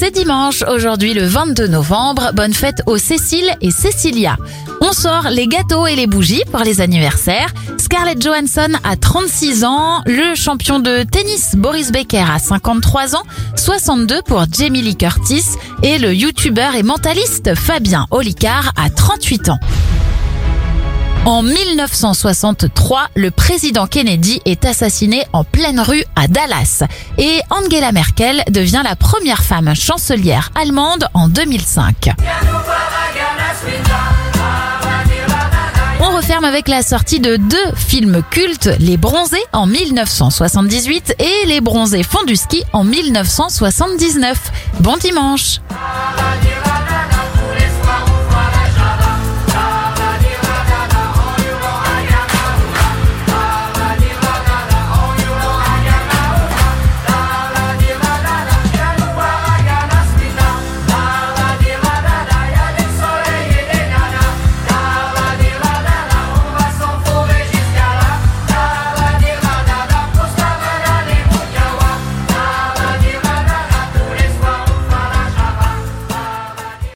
C'est 0.00 0.12
dimanche, 0.12 0.62
aujourd'hui 0.62 1.12
le 1.12 1.24
22 1.24 1.66
novembre. 1.66 2.30
Bonne 2.32 2.54
fête 2.54 2.82
aux 2.86 2.98
Cécile 2.98 3.50
et 3.60 3.72
Cécilia. 3.72 4.36
On 4.80 4.92
sort 4.92 5.26
les 5.28 5.48
gâteaux 5.48 5.88
et 5.88 5.96
les 5.96 6.06
bougies 6.06 6.44
pour 6.52 6.60
les 6.60 6.80
anniversaires. 6.80 7.52
Scarlett 7.78 8.22
Johansson 8.22 8.74
a 8.84 8.94
36 8.94 9.64
ans, 9.64 10.02
le 10.06 10.36
champion 10.36 10.78
de 10.78 11.02
tennis 11.02 11.56
Boris 11.56 11.90
Becker 11.90 12.30
a 12.32 12.38
53 12.38 13.16
ans, 13.16 13.24
62 13.56 14.22
pour 14.22 14.44
Jamie 14.52 14.82
Lee 14.82 14.96
Curtis 14.96 15.42
et 15.82 15.98
le 15.98 16.14
youtubeur 16.14 16.76
et 16.76 16.84
mentaliste 16.84 17.56
Fabien 17.56 18.06
Olicard 18.12 18.70
a 18.76 18.90
38 18.90 19.48
ans. 19.48 19.58
En 21.28 21.42
1963, 21.42 23.08
le 23.14 23.30
président 23.30 23.86
Kennedy 23.86 24.40
est 24.46 24.64
assassiné 24.64 25.26
en 25.34 25.44
pleine 25.44 25.78
rue 25.78 26.02
à 26.16 26.26
Dallas 26.26 26.84
et 27.18 27.40
Angela 27.50 27.92
Merkel 27.92 28.42
devient 28.48 28.80
la 28.82 28.96
première 28.96 29.42
femme 29.42 29.74
chancelière 29.74 30.50
allemande 30.54 31.06
en 31.12 31.28
2005. 31.28 32.12
On 36.00 36.16
referme 36.16 36.46
avec 36.46 36.66
la 36.66 36.80
sortie 36.80 37.20
de 37.20 37.36
deux 37.36 37.74
films 37.76 38.22
cultes, 38.30 38.70
Les 38.78 38.96
Bronzés 38.96 39.36
en 39.52 39.66
1978 39.66 41.14
et 41.18 41.46
Les 41.46 41.60
Bronzés 41.60 42.04
font 42.04 42.24
du 42.24 42.36
ski 42.36 42.64
en 42.72 42.84
1979. 42.84 44.38
Bon 44.80 44.96
dimanche 44.96 45.60